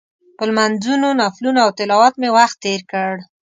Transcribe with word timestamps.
په 0.37 0.43
لمونځونو، 0.49 1.07
نفلونو 1.21 1.59
او 1.65 1.69
تلاوت 1.77 2.13
مې 2.21 2.29
وخت 2.37 2.57
تېر 2.65 2.81
کړ. 2.91 3.13